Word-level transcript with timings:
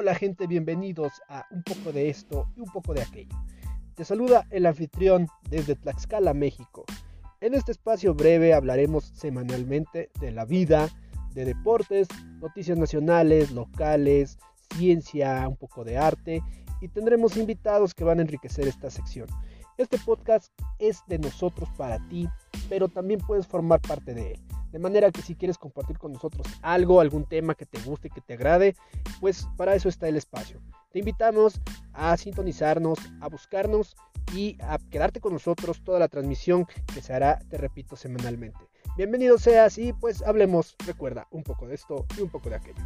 Hola 0.00 0.14
gente, 0.14 0.46
bienvenidos 0.46 1.12
a 1.28 1.44
un 1.50 1.62
poco 1.62 1.92
de 1.92 2.08
esto 2.08 2.48
y 2.56 2.60
un 2.62 2.70
poco 2.72 2.94
de 2.94 3.02
aquello. 3.02 3.36
Te 3.94 4.06
saluda 4.06 4.46
el 4.48 4.64
anfitrión 4.64 5.28
desde 5.50 5.76
Tlaxcala, 5.76 6.32
México. 6.32 6.86
En 7.42 7.52
este 7.52 7.72
espacio 7.72 8.14
breve 8.14 8.54
hablaremos 8.54 9.12
semanalmente 9.14 10.08
de 10.18 10.30
la 10.30 10.46
vida, 10.46 10.88
de 11.34 11.44
deportes, 11.44 12.08
noticias 12.40 12.78
nacionales, 12.78 13.50
locales, 13.50 14.38
ciencia, 14.74 15.46
un 15.46 15.56
poco 15.56 15.84
de 15.84 15.98
arte 15.98 16.42
y 16.80 16.88
tendremos 16.88 17.36
invitados 17.36 17.92
que 17.92 18.04
van 18.04 18.20
a 18.20 18.22
enriquecer 18.22 18.66
esta 18.66 18.88
sección. 18.88 19.26
Este 19.76 19.98
podcast 19.98 20.50
es 20.78 21.02
de 21.08 21.18
nosotros 21.18 21.68
para 21.76 21.98
ti, 22.08 22.26
pero 22.70 22.88
también 22.88 23.20
puedes 23.20 23.46
formar 23.46 23.82
parte 23.82 24.14
de 24.14 24.32
él. 24.32 24.40
De 24.72 24.78
manera 24.78 25.10
que 25.10 25.22
si 25.22 25.34
quieres 25.34 25.58
compartir 25.58 25.98
con 25.98 26.12
nosotros 26.12 26.46
algo, 26.62 27.00
algún 27.00 27.24
tema 27.24 27.54
que 27.54 27.66
te 27.66 27.80
guste, 27.80 28.10
que 28.10 28.20
te 28.20 28.34
agrade, 28.34 28.76
pues 29.20 29.46
para 29.56 29.74
eso 29.74 29.88
está 29.88 30.08
el 30.08 30.16
espacio. 30.16 30.60
Te 30.92 31.00
invitamos 31.00 31.60
a 31.92 32.16
sintonizarnos, 32.16 32.98
a 33.20 33.28
buscarnos 33.28 33.96
y 34.34 34.56
a 34.60 34.78
quedarte 34.90 35.20
con 35.20 35.32
nosotros 35.32 35.82
toda 35.82 35.98
la 35.98 36.08
transmisión 36.08 36.66
que 36.92 37.00
se 37.00 37.12
hará, 37.12 37.38
te 37.48 37.58
repito, 37.58 37.96
semanalmente. 37.96 38.58
Bienvenido 38.96 39.38
seas 39.38 39.78
y 39.78 39.92
pues 39.92 40.22
hablemos, 40.22 40.76
recuerda, 40.86 41.26
un 41.30 41.42
poco 41.42 41.66
de 41.66 41.74
esto 41.74 42.06
y 42.16 42.22
un 42.22 42.28
poco 42.28 42.50
de 42.50 42.56
aquello. 42.56 42.82